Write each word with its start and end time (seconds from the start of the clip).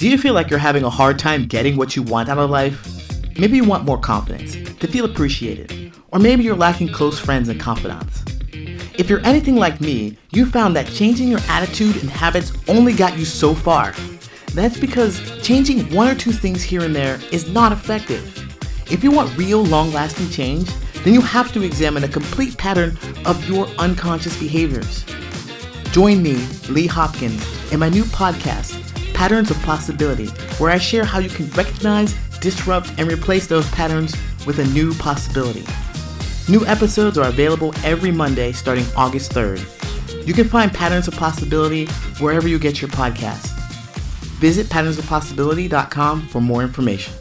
Do 0.00 0.08
you 0.08 0.16
feel 0.16 0.32
like 0.32 0.48
you're 0.48 0.58
having 0.58 0.84
a 0.84 0.88
hard 0.88 1.18
time 1.18 1.44
getting 1.44 1.76
what 1.76 1.94
you 1.94 2.02
want 2.02 2.30
out 2.30 2.38
of 2.38 2.48
life? 2.48 2.88
Maybe 3.38 3.56
you 3.56 3.64
want 3.64 3.84
more 3.84 3.98
confidence, 3.98 4.54
to 4.78 4.86
feel 4.86 5.04
appreciated, 5.04 5.92
or 6.10 6.18
maybe 6.18 6.42
you're 6.42 6.56
lacking 6.56 6.90
close 6.90 7.18
friends 7.18 7.50
and 7.50 7.60
confidants. 7.60 8.24
If 8.94 9.10
you're 9.10 9.20
anything 9.26 9.56
like 9.56 9.78
me, 9.78 10.16
you 10.32 10.46
found 10.46 10.74
that 10.74 10.86
changing 10.86 11.28
your 11.28 11.40
attitude 11.50 11.96
and 11.96 12.08
habits 12.08 12.50
only 12.66 12.94
got 12.94 13.18
you 13.18 13.26
so 13.26 13.54
far. 13.54 13.94
That's 14.54 14.80
because 14.80 15.20
changing 15.42 15.94
one 15.94 16.08
or 16.08 16.14
two 16.14 16.32
things 16.32 16.62
here 16.62 16.80
and 16.80 16.96
there 16.96 17.20
is 17.30 17.52
not 17.52 17.70
effective. 17.70 18.24
If 18.90 19.04
you 19.04 19.10
want 19.10 19.36
real 19.36 19.62
long 19.62 19.92
lasting 19.92 20.30
change, 20.30 20.70
then 21.04 21.12
you 21.12 21.20
have 21.20 21.52
to 21.52 21.62
examine 21.62 22.04
a 22.04 22.08
complete 22.08 22.56
pattern 22.56 22.96
of 23.26 23.46
your 23.46 23.66
unconscious 23.78 24.34
behaviors. 24.38 25.04
Join 25.92 26.22
me, 26.22 26.42
Lee 26.70 26.86
Hopkins, 26.86 27.70
in 27.70 27.80
my 27.80 27.90
new 27.90 28.04
podcast, 28.04 28.89
Patterns 29.20 29.50
of 29.50 29.60
Possibility, 29.60 30.28
where 30.56 30.70
I 30.70 30.78
share 30.78 31.04
how 31.04 31.18
you 31.18 31.28
can 31.28 31.50
recognize, 31.50 32.14
disrupt, 32.40 32.90
and 32.96 33.06
replace 33.06 33.46
those 33.46 33.70
patterns 33.70 34.16
with 34.46 34.60
a 34.60 34.64
new 34.68 34.94
possibility. 34.94 35.62
New 36.48 36.64
episodes 36.64 37.18
are 37.18 37.28
available 37.28 37.74
every 37.84 38.10
Monday 38.10 38.50
starting 38.52 38.86
August 38.96 39.32
3rd. 39.32 40.26
You 40.26 40.32
can 40.32 40.48
find 40.48 40.72
Patterns 40.72 41.06
of 41.06 41.12
Possibility 41.16 41.84
wherever 42.18 42.48
you 42.48 42.58
get 42.58 42.80
your 42.80 42.88
podcasts. 42.88 43.50
Visit 44.40 44.68
patternsofpossibility.com 44.68 46.28
for 46.28 46.40
more 46.40 46.62
information. 46.62 47.12